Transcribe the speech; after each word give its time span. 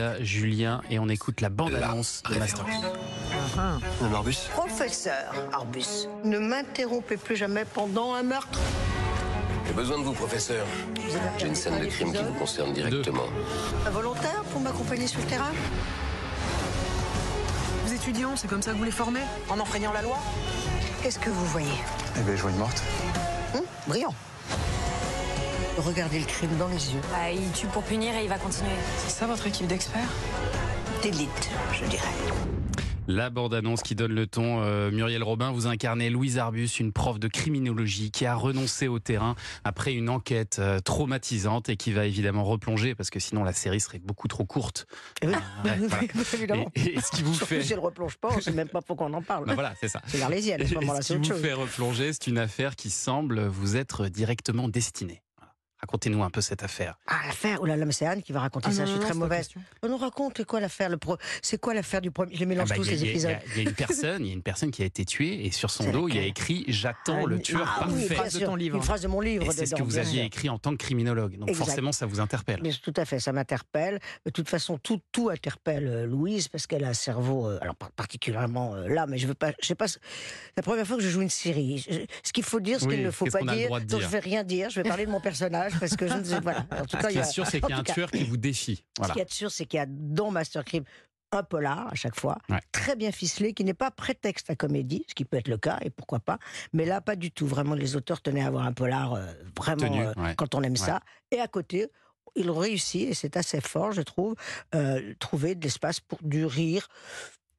Olivia, 0.00 0.24
Julien, 0.24 0.80
et 0.90 0.98
on 0.98 1.08
écoute 1.08 1.40
la 1.40 1.50
bande-annonce 1.50 2.22
de 2.30 2.38
Master. 2.38 2.64
Un 3.58 4.14
Arbus 4.14 4.36
Professeur 4.50 5.32
Arbus, 5.52 6.08
ne 6.24 6.38
m'interrompez 6.38 7.16
plus 7.16 7.36
jamais 7.36 7.64
pendant 7.64 8.14
un 8.14 8.22
meurtre. 8.22 8.58
J'ai 9.66 9.72
besoin 9.74 9.98
de 9.98 10.04
vous, 10.04 10.12
professeur. 10.12 10.66
J'ai 11.38 11.46
une 11.46 11.54
scène 11.54 11.80
de 11.80 11.86
crime 11.86 12.12
qui 12.12 12.22
vous 12.22 12.32
concerne 12.34 12.72
directement. 12.72 13.24
Un 13.86 13.90
volontaire 13.90 14.42
pour 14.52 14.60
m'accompagner 14.60 15.06
sur 15.06 15.20
le 15.20 15.26
terrain 15.26 15.52
Vous 17.84 17.92
étudiants, 17.92 18.36
c'est 18.36 18.48
comme 18.48 18.62
ça 18.62 18.72
que 18.72 18.76
vous 18.76 18.84
les 18.84 18.90
formez 18.90 19.20
En 19.48 19.60
enfreignant 19.60 19.92
la 19.92 20.02
loi? 20.02 20.18
Qu'est-ce 21.02 21.18
que 21.18 21.30
vous 21.30 21.46
voyez? 21.46 21.68
Eh 22.16 22.20
ben, 22.22 22.36
je 22.36 22.42
vois 22.42 22.50
une 22.50 22.58
morte. 22.58 22.82
Hum, 23.54 23.62
Brillant. 23.86 24.14
Regardez 25.80 26.18
le 26.20 26.26
crime 26.26 26.56
dans 26.58 26.68
les 26.68 26.92
yeux. 26.92 27.00
Bah, 27.10 27.30
il 27.32 27.50
tue 27.52 27.66
pour 27.68 27.82
punir 27.82 28.14
et 28.14 28.22
il 28.24 28.28
va 28.28 28.38
continuer. 28.38 28.70
C'est 28.98 29.10
ça 29.10 29.26
votre 29.26 29.46
équipe 29.46 29.66
d'experts? 29.66 30.08
D'élite, 31.02 31.50
je 31.72 31.84
dirais. 31.86 32.02
La 33.08 33.28
bande-annonce 33.30 33.82
qui 33.82 33.94
donne 33.96 34.12
le 34.12 34.26
ton. 34.28 34.62
euh, 34.62 34.90
Muriel 34.92 35.22
Robin, 35.24 35.50
vous 35.50 35.66
incarnez 35.66 36.10
Louise 36.10 36.38
Arbus, 36.38 36.68
une 36.78 36.92
prof 36.92 37.18
de 37.18 37.26
criminologie 37.26 38.10
qui 38.12 38.24
a 38.26 38.34
renoncé 38.36 38.86
au 38.86 38.98
terrain 39.00 39.34
après 39.64 39.94
une 39.94 40.08
enquête 40.10 40.58
euh, 40.60 40.78
traumatisante 40.80 41.70
et 41.70 41.76
qui 41.76 41.92
va 41.92 42.04
évidemment 42.06 42.44
replonger 42.44 42.94
parce 42.94 43.10
que 43.10 43.18
sinon 43.18 43.42
la 43.42 43.52
série 43.52 43.80
serait 43.80 43.98
beaucoup 43.98 44.28
trop 44.28 44.44
courte. 44.44 44.86
Eh 45.22 45.26
oui, 45.26 45.32
ouais, 45.64 45.76
voilà. 45.88 46.02
évidemment. 46.34 46.66
Et, 46.76 46.98
et 46.98 47.00
ce 47.00 47.10
qui 47.10 47.22
vous 47.22 47.34
Surtout 47.34 47.54
fait. 47.54 47.62
si 47.62 47.72
elle 47.72 47.80
replonge 47.80 48.16
pas, 48.16 48.28
on 48.36 48.40
sait 48.40 48.52
même 48.52 48.68
pas 48.68 48.82
pourquoi 48.82 49.06
on 49.06 49.14
en 49.14 49.22
parle. 49.22 49.46
Ben 49.46 49.54
voilà, 49.54 49.72
c'est 49.80 49.88
ça. 49.88 50.02
C'est 50.06 50.18
l'Arlésienne, 50.18 50.60
à 50.62 50.66
ce 50.68 50.74
moment-là, 50.74 51.02
ce 51.02 51.14
qui 51.14 51.18
vous 51.18 51.24
chose. 51.24 51.40
fait 51.42 51.54
replonger, 51.54 52.12
c'est 52.12 52.26
une 52.28 52.38
affaire 52.38 52.76
qui 52.76 52.90
semble 52.90 53.44
vous 53.46 53.76
être 53.76 54.06
directement 54.06 54.68
destinée. 54.68 55.20
Racontez-nous 55.82 56.22
un 56.22 56.28
peu 56.30 56.40
cette 56.42 56.62
affaire. 56.62 56.98
Ah, 57.06 57.20
l'affaire, 57.26 57.58
oh 57.62 57.66
là 57.66 57.74
là, 57.76 57.86
mais 57.86 57.92
c'est 57.92 58.04
Anne 58.06 58.22
qui 58.22 58.32
va 58.32 58.40
raconter 58.40 58.66
Ah 58.68 58.72
ça, 58.72 58.80
non, 58.80 58.86
je 58.86 58.90
suis 58.92 59.00
non, 59.00 59.06
très 59.06 59.14
mauvaise. 59.14 59.48
On 59.82 59.88
nous 59.88 59.96
raconte 59.96 60.44
quoi 60.44 60.60
l'affaire 60.60 60.90
le 60.90 60.98
pro... 60.98 61.16
C'est 61.40 61.58
quoi 61.58 61.72
l'affaire 61.72 62.02
du 62.02 62.10
premier 62.10 62.34
Je 62.34 62.40
les 62.40 62.46
mélange 62.46 62.68
Ah 62.70 62.74
bah, 62.76 62.82
tous 62.82 62.88
a- 62.88 62.92
a- 62.92 62.94
épisodes. 62.96 63.36
Il 63.56 63.62
y, 63.62 63.66
a 63.66 63.68
une 63.70 63.74
personne, 63.74 64.24
il 64.24 64.28
y 64.28 64.30
a 64.30 64.34
une 64.34 64.42
personne 64.42 64.70
qui 64.70 64.82
a 64.82 64.84
été 64.84 65.06
tuée 65.06 65.46
et 65.46 65.50
sur 65.50 65.70
son 65.70 65.90
dos 65.90 66.06
il 66.08 66.16
y 66.16 66.18
a 66.18 66.22
écrit 66.24 66.64
"J'attends 66.68 67.22
Ah, 67.24 67.26
le 67.26 67.36
une- 67.36 67.42
tueur 67.42 67.78
Ah 67.80 67.86
oui, 67.90 68.06
parfait". 68.08 68.28
bien 68.30 68.40
de 68.40 68.44
ton 68.44 68.56
livre. 68.56 68.76
Une 68.76 68.82
phrase 68.82 69.00
de 69.00 69.08
mon 69.08 69.20
livre. 69.22 69.50
C'est 69.52 69.64
ce 69.66 69.74
que 69.74 69.82
vous 69.82 69.96
aviez 69.96 70.22
écrit 70.22 70.50
en 70.50 70.58
tant 70.58 70.72
que 70.72 70.76
criminologue. 70.76 71.38
Donc 71.38 71.48
Exact. 71.48 71.64
forcément, 71.64 71.92
ça 71.92 72.04
vous 72.04 72.20
interpelle. 72.20 72.60
Mais 72.62 72.72
tout 72.72 72.92
à 72.96 73.06
fait, 73.06 73.18
ça 73.18 73.32
m'interpelle. 73.32 74.00
De 74.26 74.30
toute 74.30 74.50
façon, 74.50 74.76
tout, 74.76 75.00
tout 75.12 75.30
interpelle 75.30 75.86
euh, 75.86 76.06
Louise 76.06 76.48
parce 76.48 76.66
qu'elle 76.66 76.84
a 76.84 76.88
un 76.88 76.94
cerveau, 76.94 77.48
euh, 77.48 77.58
alors 77.62 77.74
par- 77.74 77.90
particulièrement 77.92 78.74
euh, 78.74 78.86
là, 78.88 79.06
mais 79.06 79.16
je 79.16 79.26
veux 79.26 79.34
pas, 79.34 79.52
je 79.62 79.66
sais 79.66 79.74
pas. 79.74 79.88
c'est 79.88 79.98
La 80.58 80.62
première 80.62 80.86
fois 80.86 80.98
que 80.98 81.02
je 81.02 81.08
joue 81.08 81.22
une 81.22 81.30
série, 81.30 81.78
je- 81.78 82.00
ce 82.22 82.32
qu'il 82.34 82.44
faut 82.44 82.60
dire, 82.60 82.80
ce 82.80 82.84
Oui, 82.84 82.96
qu'il 82.96 83.04
ne 83.04 83.10
faut 83.10 83.24
pas 83.26 83.40
dire. 83.42 83.70
Donc 83.86 84.00
je 84.02 84.06
vais 84.06 84.18
rien 84.18 84.44
dire. 84.44 84.68
Je 84.68 84.82
vais 84.82 84.88
parler 84.88 85.06
de 85.06 85.10
mon 85.10 85.20
personnage 85.20 85.69
parce 85.78 85.96
que 85.96 86.06
je 86.08 86.14
ne 86.14 86.24
sais 86.24 86.40
voilà. 86.40 86.66
En 86.72 86.84
tout 86.84 86.96
Ce 86.96 86.96
cas, 86.96 87.08
qui 87.08 87.14
il 87.14 87.16
y 87.16 87.18
est 87.18 87.22
a- 87.22 87.24
sûr, 87.24 87.46
c'est 87.46 87.60
qu'il 87.60 87.70
y 87.70 87.72
a 87.72 87.78
un 87.78 87.82
tueur 87.84 88.10
qui 88.10 88.24
vous 88.24 88.36
défie. 88.36 88.76
Ce 88.76 88.82
Voilà. 88.98 89.12
qu'il 89.14 89.18
y 89.20 89.22
a 89.22 89.26
de 89.26 89.30
sûr, 89.32 89.50
c'est 89.50 89.66
qu'il 89.66 89.78
y 89.78 89.82
a 89.82 89.86
dans 89.88 90.30
Master 90.30 90.64
Crime 90.64 90.84
un 91.32 91.44
polar 91.44 91.86
à 91.92 91.94
chaque 91.94 92.18
fois, 92.18 92.38
Ouais. 92.48 92.58
très 92.72 92.96
bien 92.96 93.12
ficelé, 93.12 93.54
qui 93.54 93.62
n'est 93.62 93.72
pas 93.74 93.92
prétexte 93.92 94.50
à 94.50 94.56
comédie, 94.56 95.04
ce 95.08 95.14
qui 95.14 95.24
peut 95.24 95.36
être 95.36 95.46
le 95.46 95.58
cas, 95.58 95.78
et 95.82 95.90
pourquoi 95.90 96.18
pas. 96.18 96.38
Mais 96.72 96.84
là, 96.84 97.00
pas 97.00 97.14
du 97.14 97.30
tout. 97.30 97.46
Vraiment, 97.46 97.74
les 97.76 97.94
auteurs 97.94 98.20
tenaient 98.20 98.42
à 98.42 98.48
avoir 98.48 98.64
un 98.66 98.72
polar 98.72 99.14
euh, 99.14 99.26
vraiment 99.56 99.86
Tenu, 99.88 100.02
euh, 100.06 100.12
ouais. 100.16 100.34
quand 100.36 100.56
on 100.56 100.62
aime 100.62 100.74
ça. 100.76 101.00
Et 101.30 101.38
à 101.38 101.46
côté, 101.46 101.86
ils 102.34 102.50
réussit, 102.50 103.10
et 103.10 103.14
c'est 103.14 103.36
assez 103.36 103.60
fort, 103.60 103.92
je 103.92 104.02
trouve, 104.02 104.34
euh, 104.74 105.14
trouver 105.20 105.54
de 105.54 105.62
l'espace 105.62 106.00
pour 106.00 106.18
du 106.22 106.44
rire. 106.46 106.88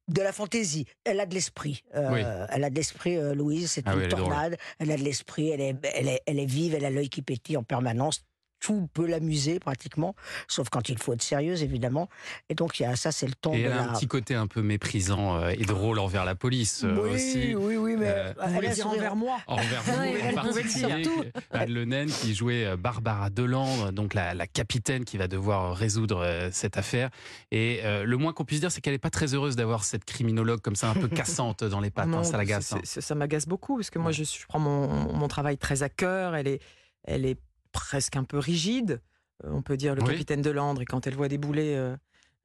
De 0.07 0.21
la 0.21 0.33
fantaisie. 0.33 0.85
Elle 1.03 1.19
a 1.19 1.25
de 1.25 1.33
l'esprit. 1.33 1.83
Euh, 1.95 2.09
Oui. 2.11 2.21
Elle 2.49 2.63
a 2.63 2.69
de 2.69 2.75
l'esprit, 2.75 3.17
euh, 3.17 3.33
Louise. 3.33 3.71
C'est 3.71 3.83
Ah 3.85 3.93
une 3.93 3.99
oui, 3.99 4.03
elle 4.05 4.11
tornade. 4.11 4.57
Elle 4.79 4.91
a 4.91 4.97
de 4.97 5.03
l'esprit. 5.03 5.49
Elle 5.49 5.61
est, 5.61 5.75
elle, 5.95 6.07
est, 6.09 6.21
elle 6.25 6.39
est 6.39 6.45
vive. 6.45 6.73
Elle 6.75 6.85
a 6.85 6.89
l'œil 6.89 7.09
qui 7.09 7.21
pétille 7.21 7.55
en 7.57 7.63
permanence. 7.63 8.21
Tout 8.61 8.87
peut 8.93 9.05
l'amuser 9.07 9.59
pratiquement, 9.59 10.15
sauf 10.47 10.69
quand 10.69 10.87
il 10.87 10.97
faut 10.97 11.11
être 11.13 11.21
sérieuse 11.23 11.61
évidemment. 11.63 12.07
Et 12.47 12.55
donc 12.55 12.79
il 12.79 12.83
y 12.83 12.85
a 12.85 12.95
ça, 12.95 13.11
c'est 13.11 13.27
le 13.27 13.33
ton 13.33 13.51
Et 13.53 13.63
de 13.63 13.65
elle 13.65 13.71
a 13.73 13.75
la. 13.75 13.89
un 13.89 13.93
petit 13.93 14.07
côté 14.07 14.35
un 14.35 14.47
peu 14.47 14.61
méprisant 14.61 15.35
euh, 15.35 15.49
et 15.49 15.65
drôle 15.65 15.99
envers 15.99 16.23
la 16.25 16.35
police 16.35 16.83
euh, 16.85 16.95
oui, 17.03 17.09
aussi. 17.15 17.55
oui, 17.55 17.75
oui, 17.75 17.95
mais 17.97 18.07
Euh, 18.07 18.33
Vous 18.45 18.53
voulez 18.53 18.69
dire 18.69 18.87
envers 18.87 19.15
moi 19.17 19.39
Envers 19.47 19.81
vous, 19.83 19.93
Oui, 19.99 20.15
elle 20.23 20.35
pouvait. 20.35 21.31
Anne 21.51 21.83
Naine 21.83 22.09
qui 22.11 22.33
jouait 22.35 22.65
euh, 22.65 22.77
Barbara 22.77 23.29
Deland, 23.31 23.91
donc 23.91 24.13
la, 24.13 24.33
la 24.33 24.47
capitaine 24.47 25.05
qui 25.05 25.17
va 25.17 25.27
devoir 25.27 25.75
résoudre 25.75 26.49
cette 26.51 26.77
affaire. 26.77 27.09
Et 27.51 27.79
euh, 27.83 28.03
le 28.03 28.17
moins 28.17 28.31
qu'on 28.31 28.45
puisse 28.45 28.59
dire, 28.59 28.71
c'est 28.71 28.79
qu'elle 28.81 28.93
n'est 28.93 28.99
pas 28.99 29.09
très 29.09 29.33
heureuse 29.33 29.55
d'avoir 29.55 29.83
cette 29.83 30.05
criminologue 30.05 30.61
comme 30.61 30.75
ça, 30.75 30.89
un 30.89 30.93
peu 30.93 31.07
cassante 31.09 31.63
dans 31.63 31.79
les 31.79 31.89
pattes. 31.89 32.07
Non, 32.07 32.19
hein, 32.19 32.23
ça 32.23 32.37
l'agace. 32.37 32.73
hein. 32.73 32.81
Ça 32.83 33.15
m'agace 33.15 33.47
beaucoup 33.47 33.77
parce 33.77 33.89
que 33.89 33.97
moi, 33.99 34.11
je 34.11 34.23
prends 34.47 34.59
mon, 34.59 34.87
mon 35.13 35.27
travail 35.27 35.57
très 35.57 35.81
à 35.81 35.89
cœur. 35.89 36.35
Elle 36.35 36.47
est, 36.47 36.59
elle 37.03 37.25
est 37.25 37.37
presque 37.71 38.15
un 38.15 38.23
peu 38.23 38.37
rigide. 38.37 39.01
Euh, 39.43 39.49
On 39.51 39.61
peut 39.61 39.77
dire 39.77 39.95
le 39.95 40.01
Oui. 40.03 40.09
capitaine 40.09 40.41
de 40.41 40.49
Landre. 40.51 40.81
Et 40.81 40.85
quand 40.85 41.07
elle 41.07 41.15
voit 41.15 41.27
débouler 41.27 41.75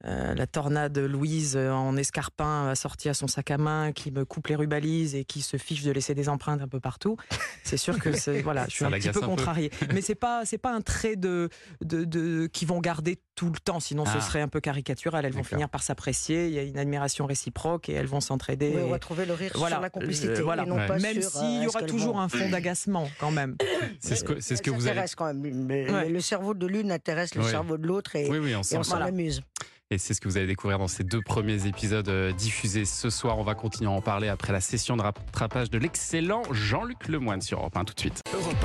euh, 0.05 0.35
la 0.35 0.45
tornade 0.45 0.97
Louise 0.99 1.55
euh, 1.55 1.71
en 1.71 1.97
escarpin 1.97 2.67
assortie 2.69 3.09
à 3.09 3.13
son 3.15 3.27
sac 3.27 3.49
à 3.51 3.57
main, 3.57 3.91
qui 3.93 4.11
me 4.11 4.25
coupe 4.25 4.47
les 4.47 4.55
rubalises 4.55 5.15
et 5.15 5.25
qui 5.25 5.41
se 5.41 5.57
fiche 5.57 5.81
de 5.83 5.91
laisser 5.91 6.13
des 6.13 6.29
empreintes 6.29 6.61
un 6.61 6.67
peu 6.67 6.79
partout, 6.79 7.17
c'est 7.63 7.77
sûr 7.77 7.97
que 7.99 8.11
c'est 8.15 8.41
voilà, 8.43 8.65
je 8.65 8.71
suis 8.71 8.79
Ça 8.85 8.87
un 8.87 8.91
petit 8.91 9.09
peu 9.09 9.21
contrariée. 9.21 9.71
Mais 9.93 10.01
c'est 10.01 10.13
pas 10.15 10.45
c'est 10.45 10.59
pas 10.59 10.71
un 10.71 10.81
trait 10.81 11.15
de 11.15 11.49
de, 11.81 12.03
de 12.03 12.47
qui 12.47 12.65
vont 12.65 12.79
garder 12.79 13.17
tout 13.35 13.49
le 13.51 13.59
temps. 13.59 13.79
Sinon, 13.79 14.03
Ah. 14.07 14.13
ce 14.19 14.25
serait 14.27 14.41
un 14.41 14.47
peu 14.47 14.59
caricatural. 14.59 15.25
Elles 15.25 15.33
vont 15.33 15.43
finir 15.43 15.69
par 15.69 15.81
s'apprécier. 15.83 16.47
Il 16.47 16.53
y 16.53 16.59
a 16.59 16.63
une 16.63 16.77
admiration 16.79 17.25
réciproque 17.25 17.89
et 17.89 17.93
elles 17.93 18.07
vont 18.07 18.21
s'entraider. 18.21 18.73
Oui, 18.75 18.81
on 18.85 18.89
va 18.89 18.99
trouver 18.99 19.25
le 19.25 19.33
rire 19.33 19.51
voilà, 19.55 19.75
sur 19.75 19.81
la 19.81 19.89
complicité. 19.89 20.39
euh, 20.39 20.43
voilà. 20.43 20.63
et 20.63 20.65
non 20.67 20.75
Ouais. 20.77 20.87
pas 20.87 20.97
Même 20.99 21.21
s'il 21.21 21.43
euh, 21.43 21.63
y 21.63 21.67
aura 21.67 21.81
toujours 21.83 22.13
vont- 22.15 22.19
un 22.21 22.29
fond 22.29 22.49
d'agacement 22.49 23.07
quand 23.19 23.31
même. 23.31 23.55
C'est 23.99 24.15
ce 24.15 24.23
que, 24.23 24.39
c'est 24.41 24.55
ce 24.55 24.61
que 24.61 24.69
Elle 24.69 24.75
vous 24.75 24.81
avez. 24.87 24.89
s'intéresse 24.89 25.15
quand 25.15 25.25
même. 25.33 25.67
Le, 25.67 25.91
Ouais. 25.91 26.09
le 26.09 26.19
cerveau 26.21 26.53
de 26.53 26.67
l'une 26.67 26.91
intéresse 26.91 27.33
le 27.35 27.41
Ouais. 27.43 27.49
cerveau 27.49 27.77
de 27.77 27.85
l'autre 27.87 28.15
et, 28.15 28.29
Oui, 28.29 28.37
oui, 28.37 28.53
on 28.55 28.61
et 28.61 28.77
on 28.77 28.83
s'en 28.83 28.97
amuse. 29.01 29.41
Et 29.89 29.97
c'est 29.97 30.13
ce 30.13 30.19
que 30.19 30.27
vous 30.27 30.35
allez 30.35 30.47
découvrir 30.47 30.79
dans 30.79 30.89
ces 30.89 31.05
deux 31.05 31.21
premiers 31.21 31.65
épisodes 31.65 32.09
euh, 32.09 32.33
diffusés 32.33 32.83
ce 32.83 33.09
soir. 33.09 33.39
On 33.39 33.43
va 33.43 33.55
continuer 33.55 33.89
à 33.89 33.93
en 33.93 34.01
parler 34.01 34.27
après 34.27 34.51
la 34.51 34.59
session 34.59 34.97
de 34.97 35.01
rattrapage 35.01 35.69
de 35.69 35.77
l'excellent 35.77 36.41
Jean-Luc 36.51 37.07
Lemoine 37.07 37.39
sur 37.39 37.59
Europe 37.59 37.77
1 37.77 37.85
tout 37.85 37.93
de 37.93 37.99
suite. 38.01 38.21
Europe 38.33 38.57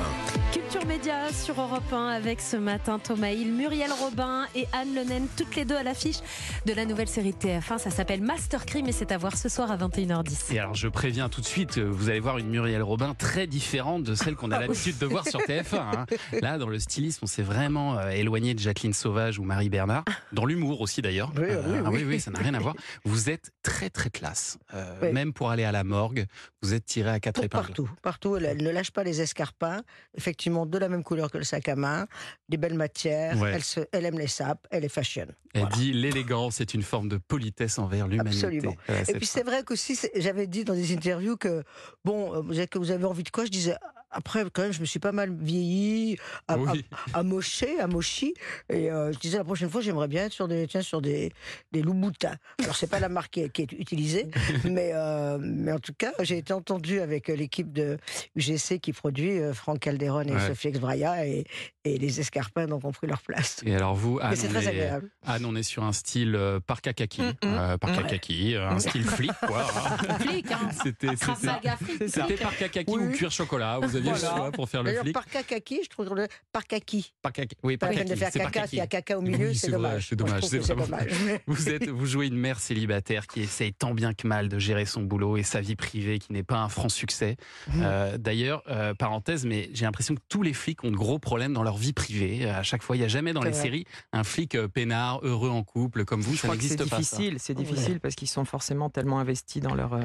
1. 0.51 0.51
Culture 0.51 0.85
Média 0.85 1.31
sur 1.31 1.61
Europe 1.61 1.93
1 1.93 2.07
avec 2.09 2.41
ce 2.41 2.57
matin 2.57 2.99
Thomas 2.99 3.29
Hill, 3.29 3.53
Muriel 3.53 3.91
Robin 4.01 4.47
et 4.53 4.67
Anne 4.73 4.93
Lenaine, 4.93 5.27
toutes 5.37 5.55
les 5.55 5.63
deux 5.63 5.77
à 5.77 5.83
l'affiche 5.83 6.17
de 6.65 6.73
la 6.73 6.83
nouvelle 6.83 7.07
série 7.07 7.31
de 7.31 7.37
TF1. 7.37 7.77
Ça 7.77 7.89
s'appelle 7.89 8.21
Master 8.21 8.65
Crime 8.65 8.87
et 8.89 8.91
c'est 8.91 9.13
à 9.13 9.17
voir 9.17 9.37
ce 9.37 9.47
soir 9.47 9.71
à 9.71 9.77
21h10. 9.77 10.53
Et 10.53 10.59
alors 10.59 10.75
je 10.75 10.89
préviens 10.89 11.29
tout 11.29 11.39
de 11.39 11.45
suite, 11.45 11.77
euh, 11.77 11.89
vous 11.89 12.09
allez 12.09 12.19
voir 12.19 12.37
une 12.37 12.49
Muriel 12.49 12.83
Robin 12.83 13.13
très 13.17 13.47
différente 13.47 14.03
de 14.03 14.13
celle 14.13 14.35
qu'on 14.35 14.51
a 14.51 14.59
l'habitude 14.59 14.97
de 14.97 15.05
voir 15.05 15.25
sur 15.25 15.39
TF1. 15.39 15.77
hein. 15.77 16.05
Là, 16.41 16.57
dans 16.57 16.67
le 16.67 16.79
stylisme, 16.79 17.19
on 17.23 17.27
s'est 17.27 17.43
vraiment 17.43 17.97
euh, 17.97 18.09
éloigné 18.09 18.53
de 18.53 18.59
Jacqueline 18.59 18.93
Sauvage 18.93 19.39
ou 19.39 19.43
Marie 19.45 19.69
Bernard. 19.69 20.03
Dans 20.33 20.43
l'humour 20.43 20.81
aussi 20.81 21.01
d'ailleurs. 21.01 21.12
Oui, 21.21 21.29
oui, 21.37 21.77
ah 21.85 21.89
oui. 21.91 22.03
oui, 22.05 22.19
ça 22.19 22.31
n'a 22.31 22.39
rien 22.39 22.53
à 22.53 22.59
voir. 22.59 22.75
Vous 23.05 23.29
êtes 23.29 23.51
très 23.61 23.89
très 23.89 24.09
classe. 24.09 24.57
Euh, 24.73 24.95
Oui. 25.01 25.11
Même 25.11 25.33
pour 25.33 25.49
aller 25.49 25.63
à 25.63 25.71
la 25.71 25.83
morgue, 25.83 26.25
vous 26.61 26.73
êtes 26.73 26.85
tiré 26.85 27.09
à 27.09 27.19
quatre 27.19 27.35
Pour 27.35 27.43
épingles. 27.45 27.65
partout, 27.67 27.89
partout. 28.01 28.35
Elle, 28.37 28.45
elle 28.45 28.63
ne 28.63 28.69
lâche 28.71 28.91
pas 28.91 29.03
les 29.03 29.21
escarpins. 29.21 29.81
Effectivement, 30.15 30.65
de 30.65 30.77
la 30.77 30.89
même 30.89 31.03
couleur 31.03 31.29
que 31.31 31.37
le 31.37 31.43
sac 31.43 31.67
à 31.69 31.75
main, 31.75 32.07
des 32.49 32.57
belles 32.57 32.73
matières. 32.75 33.37
Ouais. 33.39 33.51
Elle, 33.53 33.63
se- 33.63 33.81
elle 33.91 34.05
aime 34.05 34.17
les 34.17 34.27
sapes, 34.27 34.65
elle 34.71 34.83
est 34.85 34.89
fashion. 34.89 35.27
Elle 35.53 35.61
Voilà. 35.61 35.75
dit 35.75 35.93
l'élégance 35.93 36.61
est 36.61 36.73
une 36.73 36.81
forme 36.83 37.09
de 37.09 37.17
politesse 37.17 37.77
envers 37.79 38.07
l'humanité. 38.07 38.45
Absolument. 38.45 38.75
Ouais, 38.89 39.03
Et 39.07 39.13
puis 39.15 39.25
c'est 39.27 39.43
vrai 39.43 39.63
qu'aussi, 39.63 39.97
j'avais 40.15 40.47
dit 40.47 40.63
dans 40.63 40.73
des 40.73 40.93
interviews 40.93 41.37
que, 41.37 41.63
bon, 42.03 42.33
euh, 42.35 42.41
vous 42.75 42.91
avez 42.91 43.05
envie 43.05 43.23
de 43.23 43.29
quoi? 43.29 43.45
Je 43.45 43.51
disais, 43.51 43.75
après, 44.13 44.43
quand 44.51 44.61
même, 44.63 44.71
je 44.73 44.79
me 44.81 44.85
suis 44.85 44.99
pas 44.99 45.11
mal 45.11 45.33
vieilli, 45.39 46.17
à, 46.47 46.57
Oui. 46.57 46.85
à, 47.13 47.19
à 47.19 47.23
mocher, 47.23 47.79
à 47.79 47.87
mochi. 47.87 48.33
Et 48.69 48.89
euh, 48.91 49.11
je 49.11 49.19
disais, 49.19 49.37
la 49.37 49.43
prochaine 49.43 49.69
fois, 49.69 49.81
j'aimerais 49.81 50.07
bien 50.07 50.25
être 50.25 50.33
sur 50.33 50.47
des, 50.47 50.67
tiens, 50.67 50.81
sur 50.81 51.01
des, 51.01 51.31
des 51.71 51.81
Louboutin. 51.81 52.35
Alors, 52.61 52.75
c'est 52.75 52.89
pas 52.89 52.99
la 52.99 53.09
marque 53.09 53.31
qui 53.33 53.41
est, 53.41 53.49
qui 53.49 53.63
est 53.63 53.71
utilisée, 53.73 54.27
mais, 54.65 54.91
euh, 54.93 55.37
mais 55.41 55.71
en 55.71 55.79
tout 55.79 55.93
cas, 55.97 56.11
j'ai 56.21 56.37
été 56.37 56.53
entendu 56.53 56.99
avec 56.99 57.29
euh, 57.29 57.35
l'équipe 57.35 57.71
de 57.73 57.97
UGC 58.35 58.79
qui 58.79 58.93
produit 58.93 59.39
euh, 59.39 59.53
Franck 59.53 59.79
Calderon 59.79 60.21
et 60.23 60.33
Ouais. 60.33 60.47
Sophie 60.47 60.69
Exbraya, 60.69 61.25
et, 61.27 61.45
et 61.85 61.97
les 61.97 62.19
escarpins 62.19 62.65
donc, 62.67 62.83
ont 62.85 62.91
pris 62.91 63.07
leur 63.07 63.21
place. 63.21 63.61
Et 63.65 63.75
alors 63.75 63.93
vous, 63.95 64.19
Anne, 64.21 64.35
c'est 64.35 64.47
on 64.47 64.51
très 64.51 64.65
est- 64.65 64.69
agréable. 64.69 65.09
Anne, 65.25 65.45
on 65.45 65.55
est 65.55 65.63
sur 65.63 65.83
un 65.83 65.91
style 65.93 66.35
euh, 66.35 66.59
parka 66.59 66.93
kaki, 66.93 67.21
Mm, 67.21 67.77
parka 67.79 68.01
Ouais. 68.01 68.07
kaki, 68.07 68.55
un 68.55 68.79
style 68.79 69.03
flic 69.03 69.31
quoi. 69.47 69.61
hein. 69.63 70.17
Flic, 70.19 70.51
hein 70.51 70.69
C'était 70.83 71.07
c'était- 71.15 72.07
c'était 72.07 72.33
parka 72.35 72.69
kaki 72.69 72.91
Oui. 72.91 73.03
ou 73.03 73.11
cuir 73.11 73.31
chocolat. 73.31 73.79
Vous 73.79 73.95
aviez 74.09 74.19
Voilà. 74.21 74.35
choix 74.37 74.51
pour 74.51 74.69
faire 74.69 74.81
le 74.83 74.89
D'ailleurs, 74.89 75.03
flic. 75.03 75.13
par 75.13 75.25
kaki, 75.25 75.79
je 75.83 75.89
trouve 75.89 76.15
le 76.15 76.27
par 76.51 76.65
kaki. 76.65 77.13
Parka, 77.21 77.43
oui, 77.63 77.77
Pas 77.77 77.87
la 77.87 77.91
parka 77.93 78.03
peine 78.05 78.13
de 78.13 78.19
faire 78.19 78.29
c'est 78.31 78.39
caca, 78.39 78.67
s'il 78.67 78.77
y 78.77 78.81
a 78.81 78.87
kaki. 78.87 79.03
caca 79.05 79.17
au 79.17 79.21
milieu, 79.21 79.47
Oui, 79.49 79.55
c'est 79.55 79.67
c'est 79.67 79.71
dommage. 79.71 80.07
c'est 80.09 80.15
dommage, 80.15 80.43
c'est 80.43 80.49
c'est 80.61 80.73
vraiment- 80.73 80.85
dommage. 80.85 81.11
Vous 81.47 81.69
êtes, 81.69 81.89
vous 81.89 82.05
jouez 82.05 82.27
une 82.27 82.37
mère 82.37 82.59
célibataire 82.59 83.27
qui 83.27 83.41
essaye 83.41 83.73
tant 83.73 83.93
bien 83.93 84.13
que 84.13 84.27
mal 84.27 84.49
de 84.49 84.59
gérer 84.59 84.85
son 84.85 85.01
boulot 85.01 85.37
et 85.37 85.43
sa 85.43 85.61
vie 85.61 85.75
privée, 85.75 86.19
qui 86.19 86.33
n'est 86.33 86.43
pas 86.43 86.57
un 86.59 86.69
franc 86.69 86.89
succès. 86.89 87.37
Mhm. 87.67 87.81
Euh, 87.83 88.17
D'ailleurs, 88.17 88.63
euh, 88.69 88.93
parenthèse, 88.93 89.45
mais 89.45 89.69
j'ai 89.73 89.85
l'impression 89.85 90.15
que 90.15 90.21
tous 90.29 90.43
les 90.43 90.53
flics 90.53 90.83
ont 90.83 90.91
de 90.91 90.95
gros 90.95 91.19
problèmes 91.19 91.53
dans 91.53 91.63
leur 91.63 91.77
vie 91.77 91.93
privée. 91.93 92.49
À 92.49 92.63
chaque 92.63 92.83
fois, 92.83 92.95
il 92.95 92.99
n'y 92.99 93.05
a 93.05 93.09
jamais 93.09 93.33
dans 93.33 93.41
C'est 93.41 93.47
les 93.47 93.53
vrai. 93.53 93.61
séries 93.61 93.85
un 94.11 94.23
flic 94.23 94.55
euh, 94.55 94.67
peinard, 94.67 95.19
heureux 95.23 95.49
en 95.49 95.63
couple 95.63 96.05
comme 96.05 96.21
vous. 96.21 96.33
Je 96.33 96.39
ça 96.41 96.47
c'est 96.47 96.53
n'existe 96.53 96.77
pas. 96.77 96.85
ça. 96.89 96.97
difficile, 96.97 97.35
c'est 97.39 97.53
difficile 97.53 97.99
parce 97.99 98.15
qu'ils 98.15 98.27
sont 98.29 98.45
forcément 98.45 98.89
tellement 98.89 99.19
investis 99.19 99.61
dans 99.61 99.73
leur 99.75 99.93
euh, 99.93 100.01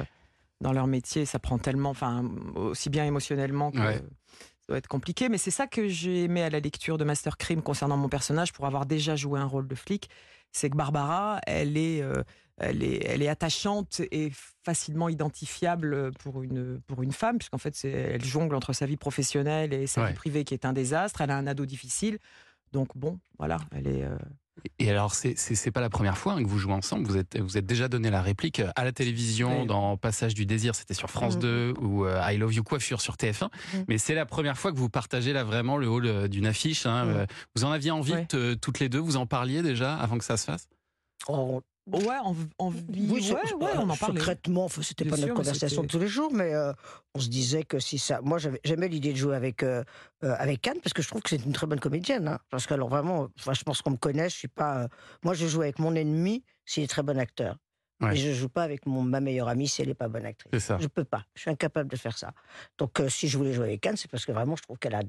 dans 0.60 0.72
leur 0.72 0.86
métier, 0.86 1.24
ça 1.24 1.38
prend 1.38 1.58
tellement, 1.58 1.90
enfin 1.90 2.24
aussi 2.56 2.90
bien 2.90 3.04
émotionnellement 3.04 3.70
que 3.70 3.78
Ouais. 3.78 4.02
doit 4.68 4.78
être 4.78 4.88
compliqué. 4.88 5.28
Mais 5.28 5.38
c'est 5.38 5.50
ça 5.52 5.66
que 5.66 5.88
j'ai 5.88 6.24
aimé 6.24 6.42
à 6.42 6.50
la 6.50 6.60
lecture 6.60 6.98
de 6.98 7.04
Master 7.04 7.36
Crime 7.36 7.62
concernant 7.62 7.96
mon 7.96 8.08
personnage, 8.08 8.52
pour 8.52 8.66
avoir 8.66 8.84
déjà 8.86 9.16
joué 9.16 9.38
un 9.40 9.44
rôle 9.46 9.68
de 9.68 9.74
flic, 9.74 10.08
c'est 10.52 10.68
que 10.70 10.76
Barbara, 10.76 11.40
elle 11.46 11.76
est, 11.76 12.02
euh, 12.02 12.22
elle 12.56 12.82
est, 12.82 13.04
elle 13.06 13.22
est 13.22 13.28
attachante 13.28 14.00
et 14.10 14.32
facilement 14.64 15.08
identifiable 15.08 16.12
pour 16.14 16.42
une, 16.42 16.80
pour 16.86 17.02
une 17.02 17.12
femme, 17.12 17.38
puisqu'en 17.38 17.58
fait, 17.58 17.84
elle 17.84 18.24
jongle 18.24 18.54
entre 18.56 18.72
sa 18.72 18.84
vie 18.86 18.96
professionnelle 18.96 19.72
et 19.72 19.86
sa 19.86 20.02
Ouais. 20.02 20.08
vie 20.08 20.14
privée 20.14 20.44
qui 20.44 20.54
est 20.54 20.64
un 20.64 20.72
désastre. 20.72 21.20
Elle 21.20 21.30
a 21.30 21.36
un 21.36 21.46
ado 21.46 21.64
difficile. 21.66 22.18
Donc 22.72 22.96
bon, 22.96 23.18
voilà, 23.38 23.58
elle 23.72 23.86
est. 23.86 24.02
euh, 24.04 24.16
Et 24.78 24.90
alors, 24.90 25.14
c'est 25.14 25.36
c'est 25.36 25.70
pas 25.70 25.80
la 25.80 25.90
première 25.90 26.16
fois 26.18 26.34
hein, 26.34 26.42
que 26.42 26.48
vous 26.48 26.58
jouez 26.58 26.72
ensemble. 26.72 27.06
Vous 27.06 27.16
êtes 27.16 27.38
vous 27.38 27.56
êtes 27.58 27.66
déjà 27.66 27.88
donné 27.88 28.10
la 28.10 28.22
réplique 28.22 28.60
à 28.76 28.84
la 28.84 28.92
télévision 28.92 29.60
Oui. 29.62 29.66
dans 29.66 29.96
Passage 29.96 30.34
du 30.34 30.46
désir, 30.46 30.74
c'était 30.74 30.94
sur 30.94 31.10
France 31.10 31.34
Mhm. 31.36 31.40
2 31.42 31.74
ou 31.80 32.04
euh, 32.04 32.20
I 32.30 32.36
Love 32.36 32.54
You 32.54 32.62
Coiffure 32.64 33.00
sur 33.00 33.14
TF1. 33.16 33.48
Mhm. 33.74 33.84
Mais 33.88 33.98
c'est 33.98 34.14
la 34.14 34.26
première 34.26 34.58
fois 34.58 34.72
que 34.72 34.76
vous 34.76 34.88
partagez 34.90 35.32
là 35.32 35.44
vraiment 35.44 35.76
le 35.76 35.88
hall 35.88 36.06
euh, 36.06 36.28
d'une 36.28 36.46
affiche. 36.46 36.86
hein. 36.86 37.06
Euh, 37.06 37.26
Vous 37.56 37.64
en 37.64 37.70
aviez 37.72 37.90
envie 37.90 38.12
Ouais. 38.14 38.26
euh, 38.34 38.54
toutes 38.54 38.78
les 38.80 38.88
deux. 38.88 38.98
Vous 38.98 39.16
en 39.16 39.26
parliez 39.26 39.62
déjà 39.62 39.94
avant 39.96 40.18
que 40.18 40.24
ça 40.24 40.36
se 40.36 40.44
fasse? 40.44 40.68
Ouais, 41.92 42.16
en, 42.22 42.34
en 42.58 42.70
vie, 42.70 43.08
oui, 43.10 43.22
c'est- 43.22 43.32
ouais, 43.34 43.54
ouais, 43.54 43.70
on 43.78 43.88
en 43.88 43.96
parlait. 43.96 44.20
Secrètement, 44.20 44.68
c'était 44.68 45.04
pas 45.04 45.16
sûr, 45.16 45.26
notre 45.28 45.34
conversation 45.42 45.82
de 45.82 45.86
tous 45.88 45.98
les 45.98 46.06
jours, 46.08 46.32
mais 46.32 46.54
euh, 46.54 46.72
on 47.14 47.20
se 47.20 47.28
disait 47.28 47.62
que 47.62 47.78
si 47.78 47.98
ça. 47.98 48.20
Moi, 48.22 48.38
j'avais- 48.38 48.60
j'aimais 48.64 48.88
l'idée 48.88 49.12
de 49.12 49.16
jouer 49.18 49.36
avec, 49.36 49.62
euh, 49.62 49.82
euh, 50.24 50.34
avec 50.38 50.66
Anne, 50.66 50.78
parce 50.82 50.92
que 50.92 51.02
je 51.02 51.08
trouve 51.08 51.22
que 51.22 51.30
c'est 51.30 51.44
une 51.44 51.52
très 51.52 51.66
bonne 51.66 51.80
comédienne. 51.80 52.28
hein. 52.28 52.38
Parce 52.50 52.66
que, 52.66 52.74
alors 52.74 52.88
vraiment, 52.88 53.28
enfin, 53.38 53.54
je 53.54 53.62
pense 53.62 53.80
qu'on 53.82 53.92
me 53.92 53.96
connaît, 53.96 54.28
je 54.28 54.36
suis 54.36 54.48
pas. 54.48 54.82
euh, 54.84 54.88
moi, 55.24 55.34
je 55.34 55.46
joue 55.46 55.62
avec 55.62 55.78
mon 55.78 55.94
ennemi 55.94 56.44
s'il 56.66 56.82
est 56.84 56.88
très 56.88 57.02
bon 57.02 57.18
acteur. 57.18 57.56
Ouais. 58.00 58.14
Et 58.14 58.16
je 58.16 58.32
joue 58.32 58.48
pas 58.48 58.62
avec 58.62 58.86
mon, 58.86 59.02
ma 59.02 59.20
meilleure 59.20 59.48
amie 59.48 59.66
si 59.66 59.82
elle 59.82 59.88
n'est 59.88 59.94
pas 59.94 60.06
bonne 60.08 60.24
actrice. 60.24 60.50
C'est 60.52 60.60
ça. 60.60 60.78
Je 60.80 60.86
peux 60.86 61.04
pas. 61.04 61.24
Je 61.34 61.40
suis 61.42 61.50
incapable 61.50 61.90
de 61.90 61.96
faire 61.96 62.16
ça. 62.16 62.32
Donc, 62.78 63.00
euh, 63.00 63.08
si 63.08 63.26
je 63.28 63.36
voulais 63.36 63.52
jouer 63.52 63.64
avec 63.66 63.84
Anne, 63.86 63.96
c'est 63.96 64.08
parce 64.10 64.24
que 64.24 64.30
vraiment, 64.30 64.54
je 64.54 64.62
trouve 64.62 64.78
qu'elle 64.78 64.94
a, 64.94 65.02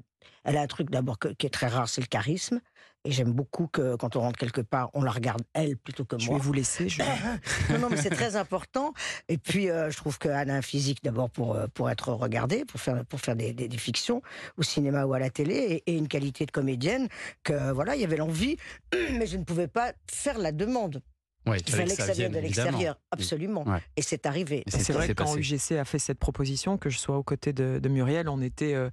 elle 0.44 0.58
a 0.58 0.62
un 0.62 0.68
truc 0.68 0.90
d'abord 0.90 1.20
qui 1.20 1.46
est 1.46 1.52
très 1.52 1.68
rare, 1.68 1.88
c'est 1.88 2.02
le 2.02 2.08
charisme. 2.08 2.60
Et 3.06 3.12
j'aime 3.12 3.32
beaucoup 3.32 3.68
que 3.68 3.96
quand 3.96 4.16
on 4.18 4.22
rentre 4.22 4.38
quelque 4.38 4.60
part, 4.60 4.90
on 4.94 5.04
la 5.04 5.12
regarde 5.12 5.42
elle 5.54 5.78
plutôt 5.78 6.04
que 6.04 6.18
Je 6.20 6.26
moi. 6.26 6.38
vais 6.38 6.44
vous 6.44 6.52
laisser. 6.52 6.90
je- 6.90 7.02
Non, 7.72 7.78
non, 7.80 7.90
mais 7.90 7.96
c'est 7.96 8.10
très 8.10 8.36
important. 8.36 8.94
Et 9.30 9.38
puis, 9.38 9.70
euh, 9.70 9.90
je 9.92 9.96
trouve 9.96 10.18
qu'Anne 10.18 10.50
a 10.50 10.56
un 10.56 10.62
physique 10.62 11.02
d'abord 11.04 11.30
pour, 11.30 11.56
euh, 11.56 11.68
pour 11.74 11.90
être 11.90 12.12
regardée, 12.12 12.66
pour 12.66 12.82
faire, 12.82 13.06
pour 13.06 13.22
faire 13.22 13.36
des, 13.38 13.54
des- 13.54 13.70
des 13.70 13.78
fictions 13.78 14.22
au 14.58 14.64
cinéma 14.64 15.06
ou 15.06 15.14
à 15.14 15.20
la 15.20 15.30
télé, 15.30 15.54
et, 15.86 15.92
et 15.94 15.98
une 15.98 16.08
qualité 16.10 16.46
de 16.46 16.52
comédienne 16.52 17.08
que, 17.44 17.72
voilà, 17.72 17.96
il 17.96 18.02
y 18.02 18.04
avait 18.04 18.18
l'envie, 18.18 18.58
mais 19.14 19.28
je 19.28 19.38
ne 19.38 19.44
pouvais 19.46 19.68
pas 19.68 19.94
faire 20.12 20.38
la 20.40 20.52
demande. 20.52 21.02
Ouais, 21.48 21.58
Il 21.66 21.72
fallait 21.74 21.96
que 21.96 22.04
ça 22.04 22.14
vienne 22.14 22.32
de 22.34 22.40
l'extérieur, 22.40 23.00
absolument. 23.12 23.64
Ouais. 23.68 23.82
Et 23.96 24.02
c'est 24.02 24.26
arrivé. 24.26 24.64
C'est 24.68 24.92
vrai 24.94 25.08
que 25.08 25.14
quand 25.14 25.36
passé. 25.36 25.40
UGC 25.40 25.72
a 25.80 25.86
fait 25.86 26.00
cette 26.00 26.20
proposition, 26.20 26.78
que 26.78 26.90
je 26.90 26.98
sois 26.98 27.18
aux 27.18 27.24
côtés 27.24 27.54
de, 27.54 27.80
de 27.82 27.90
Muriel, 27.90 28.28
on 28.30 28.42
était, 28.42 28.74
euh, 28.76 28.90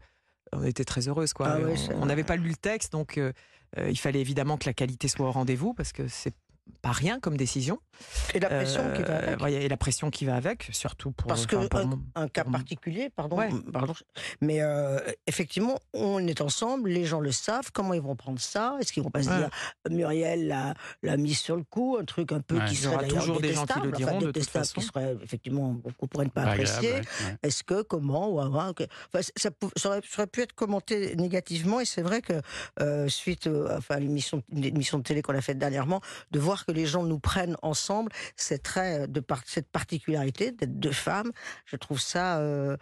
on 0.53 0.63
était 0.65 0.85
très 0.85 1.09
heureuses. 1.09 1.33
Quoi. 1.33 1.49
Ah 1.49 1.59
ouais, 1.59 1.73
On- 1.73 1.77
c'est- 1.77 1.95
on 1.95 2.07
n'avait 2.07 2.25
pas 2.25 2.37
lu 2.37 2.49
le 2.49 2.57
texte, 2.57 2.93
donc 2.93 3.19
euh, 3.19 3.33
euh, 3.79 3.91
il 3.91 3.99
fallait 3.99 4.21
évidemment 4.21 4.57
que 4.57 4.67
la 4.67 4.75
qualité 4.75 5.09
soit 5.09 5.27
au 5.27 5.33
rendez-vous, 5.33 5.75
parce 5.75 5.93
que 5.93 6.07
c'est 6.09 6.35
pas 6.83 6.93
rien 6.93 7.19
comme 7.21 7.37
décision. 7.37 7.79
Et 8.35 8.41
la 8.41 8.49
pression 8.49 8.83
qui 8.95 9.03
va 9.03 9.09
Euh, 9.15 9.27
avec. 9.29 9.41
ouais, 9.41 9.53
et 9.55 9.69
la 9.69 9.77
pression 9.79 10.11
qui 10.11 10.25
va 10.27 10.37
avec, 10.37 10.69
surtout 10.73 11.13
pour, 11.13 11.27
Parce 11.29 11.47
que 11.47 11.57
enfin, 11.57 11.69
pour 11.69 11.81
un, 11.81 11.85
mon- 11.87 12.03
un 12.15 12.29
cas 12.29 12.45
particulier, 12.45 13.09
pardon, 13.09 13.39
Ouais. 13.39 13.49
pardon, 13.73 13.95
mais 14.43 14.61
euh, 14.61 14.99
effectivement, 15.27 15.79
on 15.95 16.25
est 16.27 16.41
ensemble, 16.43 16.91
les 16.91 17.05
gens 17.07 17.21
le 17.21 17.33
savent, 17.33 17.71
comment 17.73 17.95
ils 17.95 18.03
vont 18.03 18.15
prendre 18.15 18.39
ça? 18.39 18.77
Est-ce 18.81 18.93
qu'ils 18.93 19.03
vont 19.03 19.11
pas 19.11 19.23
se 19.23 19.31
Ouais. 19.31 19.37
dire 19.39 19.49
Muriel 19.91 20.47
l'a, 20.49 20.75
l'a 21.03 21.17
mis 21.17 21.33
sur 21.35 21.57
le 21.57 21.63
coup, 21.65 21.97
un 21.99 22.05
truc 22.05 22.33
un 22.33 22.41
peu 22.41 22.59
Ouais. 22.59 22.65
qui 22.67 22.75
Il 22.75 22.79
y 22.81 22.83
serait 22.83 23.09
toujours 23.09 23.41
des 23.41 23.53
gens 23.55 23.65
qui 23.65 23.81
le 23.81 23.93
détestable, 23.93 23.97
diront, 23.97 24.11
enfin, 24.11 24.19
de 24.21 24.25
toute 24.27 24.35
détestable, 24.35 24.65
façon. 24.67 24.81
qui 24.81 24.87
serait 24.87 25.17
effectivement 25.23 25.73
beaucoup 25.73 26.07
pourraient 26.07 26.27
ne 26.27 26.31
pas 26.31 26.43
Pas 26.45 26.51
apprécier. 26.53 27.01
Est-ce 27.43 27.65
que, 27.65 27.83
comment, 27.83 28.29
ou 28.29 28.41
avant, 28.41 28.73
que- 28.75 28.85
enfin, 29.13 29.23
c- 29.23 29.33
ça, 29.37 29.51
pou- 29.51 29.71
ça 29.77 29.89
aurait, 29.89 30.01
ça 30.07 30.19
aurait 30.23 30.27
pu 30.27 30.43
être 30.43 30.53
commenté 30.55 31.17
négativement, 31.17 31.81
et 31.81 31.85
c'est 31.87 32.03
vrai 32.03 32.21
que 32.21 32.35
euh, 32.81 33.09
suite 33.09 33.49
enfin, 33.71 33.95
à 33.97 34.01
l'émission, 34.01 34.43
une 34.53 34.65
émission 34.65 34.99
de 34.99 35.03
télé 35.03 35.23
qu'on 35.23 35.35
a 35.35 35.41
faite 35.41 35.59
dernièrement, 35.59 36.01
de 36.31 36.39
voir 36.41 36.56
que 36.65 36.73
les 36.73 36.87
gens 36.87 37.03
nous 37.03 37.19
prennent 37.19 37.57
ensemble, 37.63 38.11
c'est 38.37 38.63
très 38.63 39.01
euh, 39.03 39.07
de 39.07 39.21
par 39.21 39.43
cette 39.47 39.69
particularité 39.69 40.53
d'être 40.53 40.79
deux 40.79 40.93
femmes. 40.93 41.31
Je 41.65 41.77
trouve 41.77 42.01
ça, 42.01 42.39
euh, 42.39 42.77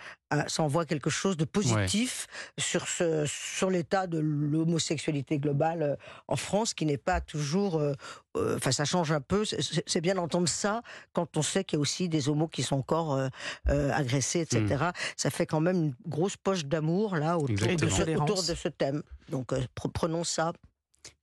ça 0.49 0.63
envoie 0.63 0.85
quelque 0.85 1.11
chose 1.11 1.37
de 1.37 1.45
positif 1.45 2.27
sur 2.59 2.87
ce, 2.89 3.25
sur 3.27 3.71
l'état 3.71 4.07
de 4.07 4.19
l'homosexualité 4.19 5.39
globale 5.39 5.83
euh, 5.83 5.97
en 6.29 6.37
France, 6.37 6.75
qui 6.75 6.87
n'est 6.87 6.97
pas 6.99 7.21
toujours, 7.21 7.77
euh, 7.79 7.93
euh, 8.37 8.57
enfin, 8.57 8.73
ça 8.73 8.85
change 8.85 9.13
un 9.13 9.21
peu. 9.21 9.45
C'est- 9.45 10.01
bien 10.01 10.15
d'entendre 10.17 10.49
ça 10.49 10.83
quand 11.15 11.37
on 11.37 11.43
sait 11.43 11.65
qu'il 11.65 11.77
y 11.77 11.79
a 11.79 11.81
aussi 11.81 12.09
des 12.11 12.29
homos 12.29 12.49
qui 12.49 12.63
sont 12.63 12.77
encore 12.77 13.15
euh, 13.15 13.29
euh, 13.69 13.91
agressés, 13.93 14.41
etc. 14.41 14.91
Ça 15.17 15.31
fait 15.31 15.47
quand 15.47 15.61
même 15.61 15.77
une 15.77 15.95
grosse 16.07 16.37
poche 16.37 16.67
d'amour 16.67 17.17
là 17.17 17.39
autour 17.39 17.57
de, 17.77 17.89
ce, 17.89 17.99
Tolérance. 18.03 18.31
autour 18.31 18.43
de 18.45 18.55
ce 18.55 18.69
thème. 18.69 19.03
Donc 19.31 19.53
euh, 19.53 19.61
pre- 19.75 19.91
prenons 19.91 20.25
ça. 20.25 20.53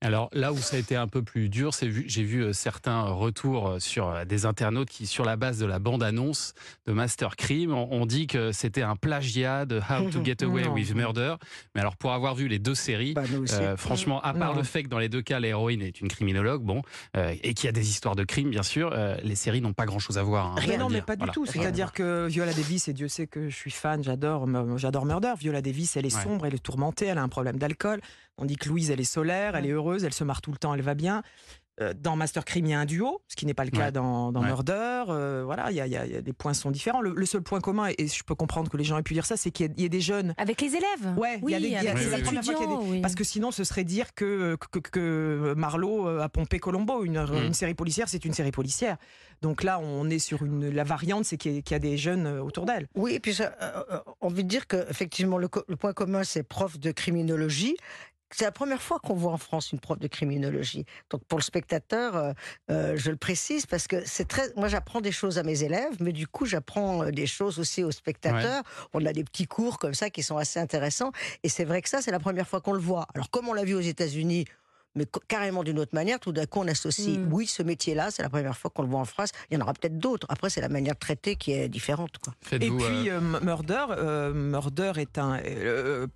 Alors 0.01 0.29
là 0.33 0.51
où 0.51 0.57
ça 0.57 0.75
a 0.77 0.79
été 0.79 0.95
un 0.95 1.07
peu 1.07 1.21
plus 1.21 1.47
dur, 1.49 1.73
c'est 1.73 1.87
vu, 1.87 2.05
j'ai 2.07 2.23
vu 2.23 2.43
euh, 2.43 2.53
certains 2.53 3.03
retours 3.03 3.67
euh, 3.69 3.79
sur 3.79 4.09
euh, 4.09 4.25
des 4.25 4.45
internautes 4.45 4.89
qui, 4.89 5.05
sur 5.05 5.23
la 5.23 5.35
base 5.35 5.59
de 5.59 5.65
la 5.65 5.77
bande-annonce 5.79 6.53
de 6.87 6.91
Master 6.93 7.35
Crime, 7.35 7.71
ont, 7.73 7.87
ont 7.91 8.05
dit 8.05 8.25
que 8.27 8.51
c'était 8.51 8.81
un 8.81 8.95
plagiat 8.95 9.65
de 9.65 9.79
How 9.79 10.09
to 10.09 10.23
Get 10.23 10.37
Away 10.43 10.63
Non. 10.63 10.73
with 10.73 10.95
Murder. 10.95 11.35
Mais 11.75 11.81
alors 11.81 11.97
pour 11.97 12.13
avoir 12.13 12.33
vu 12.35 12.47
les 12.47 12.57
deux 12.59 12.73
séries, 12.75 13.13
Bah, 13.13 13.23
euh, 13.53 13.77
franchement, 13.77 14.19
à 14.21 14.33
part 14.33 14.51
Non. 14.53 14.57
le 14.57 14.63
fait 14.63 14.83
que 14.83 14.89
dans 14.89 14.97
les 14.99 15.09
deux 15.09 15.21
cas 15.21 15.39
l'héroïne 15.39 15.81
est 15.83 16.01
une 16.01 16.07
criminologue, 16.07 16.63
bon, 16.63 16.81
euh, 17.15 17.35
et 17.43 17.53
qu'il 17.53 17.65
y 17.67 17.69
a 17.69 17.73
des 17.73 17.89
histoires 17.89 18.15
de 18.15 18.23
crimes, 18.23 18.49
bien 18.49 18.63
sûr, 18.63 18.89
euh, 18.93 19.15
les 19.23 19.35
séries 19.35 19.61
n'ont 19.61 19.73
pas 19.73 19.85
grand-chose 19.85 20.17
à 20.17 20.23
voir. 20.23 20.47
hein, 20.47 20.55
on 20.57 20.61
Mais 20.61 20.67
va 20.67 20.77
non, 20.77 20.89
mais 20.89 20.95
dire. 20.95 21.05
pas 21.05 21.15
du 21.15 21.19
Voilà. 21.19 21.33
tout. 21.33 21.45
C'est-à-dire 21.45 21.91
que 21.93 22.25
Viola 22.27 22.53
Davis, 22.53 22.87
et 22.87 22.93
Dieu 22.93 23.07
sait 23.07 23.27
que 23.27 23.49
je 23.49 23.55
suis 23.55 23.71
fan, 23.71 24.03
j'adore, 24.03 24.47
j'adore 24.77 25.05
Murder. 25.05 25.33
Viola 25.37 25.61
Davis, 25.61 25.95
elle 25.95 26.05
est 26.07 26.15
Ouais. 26.15 26.23
sombre, 26.23 26.45
elle 26.47 26.55
est 26.55 26.63
tourmentée, 26.63 27.05
elle 27.05 27.17
a 27.19 27.23
un 27.23 27.29
problème 27.29 27.57
d'alcool. 27.57 28.01
On 28.41 28.45
dit 28.45 28.55
que 28.57 28.67
Louise, 28.67 28.89
elle 28.91 28.99
est 28.99 29.03
solaire, 29.03 29.55
elle 29.55 29.67
est 29.67 29.71
heureuse, 29.71 30.03
elle 30.03 30.13
se 30.13 30.23
marre 30.23 30.41
tout 30.41 30.51
le 30.51 30.57
temps, 30.57 30.73
elle 30.73 30.81
va 30.81 30.95
bien. 30.95 31.21
Euh, 31.79 31.93
Dans 31.97 32.15
Master 32.17 32.43
Crime, 32.43 32.65
il 32.65 32.71
y 32.71 32.73
a 32.73 32.79
un 32.79 32.85
duo, 32.85 33.21
ce 33.29 33.35
qui 33.35 33.45
n'est 33.45 33.53
pas 33.53 33.63
le 33.63 33.71
cas 33.71 33.85
Ouais. 33.85 33.91
dans, 33.93 34.31
dans 34.33 34.41
Ouais. 34.41 34.47
Murder. 34.47 35.03
Euh, 35.07 35.43
voilà, 35.45 35.71
il 35.71 35.77
y 35.77 35.81
a, 35.81 35.87
il 35.87 35.93
y 35.93 35.95
a- 35.97 36.05
il 36.05 36.11
y 36.11 36.15
a 36.17 36.21
des 36.21 36.33
points 36.33 36.53
sont 36.53 36.69
différents. 36.69 37.01
Le, 37.01 37.13
le 37.15 37.25
seul 37.25 37.41
point 37.43 37.61
commun, 37.61 37.89
et 37.97 38.07
je 38.07 38.23
peux 38.23 38.35
comprendre 38.35 38.69
que 38.69 38.75
les 38.77 38.83
gens 38.83 38.97
aient 38.97 39.03
pu 39.03 39.13
dire 39.13 39.25
ça, 39.25 39.37
c'est 39.37 39.51
qu'il 39.51 39.71
y, 39.77 39.81
y 39.83 39.85
a 39.85 39.89
des 39.89 40.01
jeunes. 40.01 40.33
Avec 40.37 40.59
les 40.61 40.67
élèves 40.75 41.17
Ouais, 41.17 41.39
oui, 41.41 41.53
y 41.53 41.55
a 41.55 41.59
des- 41.59 41.65
il 41.67 41.71
y 41.71 41.75
a- 41.77 41.93
des-. 41.93 43.01
Parce 43.01 43.15
que 43.15 43.23
sinon, 43.23 43.51
ce 43.51 43.63
serait 43.63 43.83
dire 43.85 44.13
que, 44.13 44.57
que, 44.71 44.79
que 44.79 45.53
Marlowe 45.55 46.07
a 46.19 46.27
pompé 46.29 46.59
Colombo. 46.59 47.03
Une, 47.05 47.23
Mm. 47.23 47.45
une 47.47 47.53
série 47.53 47.73
policière, 47.73 48.09
c'est 48.09 48.25
une 48.25 48.33
série 48.33 48.51
policière. 48.51 48.97
Donc 49.41 49.63
là, 49.63 49.79
on 49.79 50.09
est 50.09 50.19
sur 50.19 50.43
une, 50.43 50.69
la 50.69 50.83
variante, 50.83 51.25
c'est 51.25 51.37
qu'il 51.37 51.53
y, 51.53 51.57
a- 51.59 51.61
qu'il 51.61 51.73
y 51.73 51.75
a 51.75 51.79
des 51.79 51.97
jeunes 51.97 52.27
euh, 52.27 52.43
autour 52.43 52.65
d'elle. 52.65 52.87
Oui, 52.95 53.13
et 53.13 53.19
puis 53.19 53.33
ça, 53.33 53.55
euh, 53.61 53.83
euh, 53.91 53.99
envie 54.19 54.43
de 54.43 54.49
dire 54.49 54.67
que 54.67 54.85
effectivement 54.89 55.37
le, 55.37 55.47
le 55.67 55.75
point 55.77 55.93
commun 55.93 56.23
c'est 56.23 56.43
prof 56.43 56.77
de 56.79 56.91
criminologie. 56.91 57.75
C'est 58.31 58.45
la 58.45 58.51
première 58.51 58.81
fois 58.81 58.99
qu'on 58.99 59.13
voit 59.13 59.33
en 59.33 59.37
France 59.37 59.71
une 59.71 59.79
prof 59.79 59.99
de 59.99 60.07
criminologie. 60.07 60.85
Donc 61.09 61.23
pour 61.25 61.37
le 61.37 61.43
spectateur, 61.43 62.15
euh, 62.15 62.33
euh, 62.69 62.93
je 62.95 63.11
le 63.11 63.17
précise 63.17 63.65
parce 63.65 63.87
que 63.87 64.05
c'est 64.05 64.27
très. 64.27 64.53
Moi, 64.55 64.67
j'apprends 64.67 65.01
des 65.01 65.11
choses 65.11 65.37
à 65.37 65.43
mes 65.43 65.63
élèves, 65.63 65.97
mais 65.99 66.13
du 66.13 66.27
coup, 66.27 66.45
j'apprends 66.45 67.03
euh, 67.03 67.11
des 67.11 67.27
choses 67.27 67.59
aussi 67.59 67.83
aux 67.83 67.91
spectateurs. 67.91 68.63
On 68.93 69.05
a 69.05 69.13
des 69.13 69.23
petits 69.23 69.47
cours 69.47 69.79
comme 69.79 69.93
ça 69.93 70.09
qui 70.09 70.23
sont 70.23 70.37
assez 70.37 70.59
intéressants. 70.59 71.11
Et 71.43 71.49
c'est 71.49 71.65
vrai 71.65 71.81
que 71.81 71.89
ça, 71.89 72.01
c'est 72.01 72.11
la 72.11 72.19
première 72.19 72.47
fois 72.47 72.61
qu'on 72.61 72.73
le 72.73 72.79
voit. 72.79 73.05
Alors 73.13 73.29
comme 73.29 73.49
on 73.49 73.53
l'a 73.53 73.65
vu 73.65 73.75
aux 73.75 73.81
États-Unis. 73.81 74.45
Mais 74.95 75.05
carrément 75.27 75.63
d'une 75.63 75.79
autre 75.79 75.93
manière, 75.93 76.19
tout 76.19 76.31
d'un 76.31 76.45
coup 76.45 76.59
on 76.59 76.67
associe, 76.67 77.17
Mm. 77.17 77.33
oui, 77.33 77.47
ce 77.47 77.63
métier-là, 77.63 78.09
c'est 78.11 78.23
la 78.23 78.29
première 78.29 78.57
fois 78.57 78.69
qu'on 78.73 78.81
le 78.83 78.89
voit 78.89 78.99
en 78.99 79.05
France. 79.05 79.29
Il 79.49 79.53
y 79.53 79.57
en 79.57 79.61
aura 79.61 79.73
peut-être 79.73 79.97
d'autres. 79.97 80.27
Après, 80.29 80.49
c'est 80.49 80.61
la 80.61 80.69
manière 80.69 80.93
de 80.95 80.99
traiter 80.99 81.35
qui 81.35 81.51
est 81.53 81.69
différente. 81.69 82.17
Quoi. 82.23 82.33
Et 82.53 82.59
puis 82.59 83.09
euh, 83.09 83.19
euh, 83.21 83.39
Murder, 83.41 83.85
euh, 83.91 84.33
Murder 84.33 84.91
est 84.97 85.17
un 85.17 85.39
euh, 85.45 86.07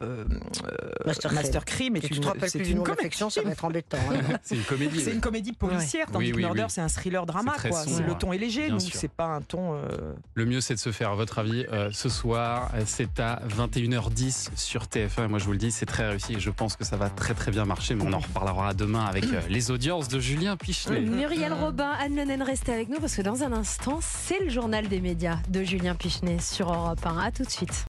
Master 1.05 1.65
Crime 1.65 1.97
tu 1.99 2.19
te 2.19 2.27
rappelles 2.27 2.49
c'est 2.49 2.59
plus 2.59 2.67
du 2.69 2.75
nom 2.75 2.83
de 2.83 2.89
ça 3.29 3.41
va 3.41 3.51
être 3.51 3.65
embêtant. 3.65 3.97
hein. 4.11 4.37
c'est 4.43 4.55
une 4.55 4.63
comédie. 4.63 4.99
C'est 4.99 5.07
ouais. 5.07 5.13
une 5.13 5.21
comédie 5.21 5.53
policière, 5.53 6.07
tandis 6.11 6.27
Oui, 6.27 6.31
que 6.33 6.37
Murder, 6.37 6.63
oui. 6.63 6.69
c'est 6.69 6.81
un 6.81 6.87
thriller 6.87 7.25
drama. 7.25 7.53
Quoi. 7.69 7.83
sombre, 7.83 8.03
Le 8.07 8.13
ton 8.15 8.33
est 8.33 8.37
léger, 8.37 8.67
sûr. 8.79 8.91
c'est 8.93 9.11
pas 9.11 9.25
un 9.25 9.41
ton. 9.41 9.75
euh, 9.75 10.13
Le 10.35 10.45
mieux, 10.45 10.61
c'est 10.61 10.73
de 10.75 10.79
se 10.79 10.91
faire, 10.91 11.11
à 11.11 11.15
votre 11.15 11.39
avis, 11.39 11.65
euh, 11.71 11.89
ce 11.91 12.09
soir. 12.09 12.71
C'est 12.85 13.19
à 13.19 13.41
21h10 13.49 14.49
sur 14.55 14.83
TF1. 14.83 15.25
Et 15.25 15.27
moi, 15.27 15.39
je 15.39 15.45
vous 15.45 15.51
le 15.51 15.57
dis, 15.57 15.71
c'est 15.71 15.85
très 15.85 16.07
réussi. 16.09 16.33
Et 16.33 16.39
je 16.39 16.49
pense 16.49 16.75
que 16.75 16.83
ça 16.85 16.97
va 16.97 17.09
très, 17.09 17.33
très 17.33 17.51
bien 17.51 17.65
marcher. 17.65 17.95
Mais 17.95 18.03
on 18.05 18.13
en 18.13 18.19
reparlera 18.19 18.64
demain 18.73 19.05
avec 19.05 19.25
euh, 19.25 19.41
les 19.49 19.71
audiences 19.71 20.07
de 20.07 20.19
Julien 20.19 20.55
Pichelet. 20.57 21.01
Muriel 21.01 21.53
Robin, 21.53 21.91
Anne 21.99 22.15
Lenen, 22.15 22.41
restez 22.41 22.73
avec 22.73 22.89
nous 22.89 22.99
parce 22.99 23.15
que 23.15 23.21
dans 23.21 23.43
un 23.43 23.51
instant, 23.51 23.99
c'est 24.01 24.39
le 24.39 24.49
journal 24.49 24.87
des 24.87 25.01
médias 25.01 25.37
de 25.49 25.63
Julien 25.63 25.95
Pichenet 25.95 26.39
sur 26.39 26.73
Europe 26.73 27.05
1. 27.05 27.17
À 27.17 27.31
tout 27.31 27.43
de 27.43 27.49
suite. 27.49 27.83